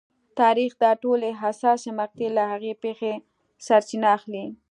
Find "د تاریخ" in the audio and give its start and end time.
0.03-0.71